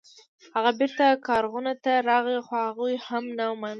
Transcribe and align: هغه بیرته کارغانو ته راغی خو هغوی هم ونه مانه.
هغه 0.55 0.71
بیرته 0.79 1.05
کارغانو 1.27 1.73
ته 1.83 1.91
راغی 2.09 2.37
خو 2.45 2.53
هغوی 2.67 2.95
هم 3.07 3.23
ونه 3.33 3.45
مانه. 3.59 3.69